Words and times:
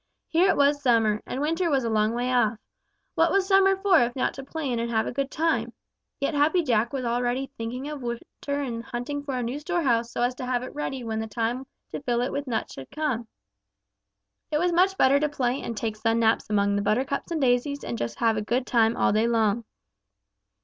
Here 0.29 0.49
it 0.49 0.57
was 0.57 0.81
summer, 0.81 1.21
and 1.27 1.41
winter 1.41 1.69
was 1.69 1.83
a 1.83 1.89
long 1.91 2.15
way 2.15 2.33
off. 2.33 2.57
What 3.13 3.31
was 3.31 3.47
summer 3.47 3.75
for 3.75 3.99
if 4.01 4.15
not 4.15 4.33
to 4.33 4.43
play 4.43 4.71
in 4.71 4.79
and 4.79 4.89
have 4.89 5.05
a 5.05 5.11
good 5.11 5.29
time? 5.29 5.73
Yet 6.19 6.33
Happy 6.33 6.63
Jack 6.63 6.91
was 6.91 7.05
already 7.05 7.51
thinking 7.55 7.87
of 7.87 8.01
winter 8.01 8.61
and 8.63 8.77
was 8.77 8.85
hunting 8.85 9.23
for 9.23 9.35
a 9.37 9.43
new 9.43 9.59
storehouse 9.59 10.11
so 10.11 10.23
as 10.23 10.33
to 10.33 10.45
have 10.47 10.63
it 10.63 10.73
ready 10.73 11.03
when 11.03 11.19
the 11.19 11.27
time 11.27 11.67
to 11.91 12.01
fill 12.01 12.21
it 12.21 12.31
with 12.31 12.47
nuts 12.47 12.73
should 12.73 12.89
come. 12.89 13.27
It 14.49 14.57
was 14.57 14.73
much 14.73 14.97
better 14.97 15.19
to 15.19 15.29
play 15.29 15.61
and 15.61 15.77
take 15.77 15.95
sun 15.95 16.17
naps 16.19 16.49
among 16.49 16.77
the 16.77 16.81
buttercups 16.81 17.29
and 17.29 17.39
daisies 17.39 17.83
and 17.83 17.95
just 17.95 18.17
have 18.17 18.37
a 18.37 18.41
good 18.41 18.65
time 18.65 18.97
all 18.97 19.13
day 19.13 19.27
long. 19.27 19.65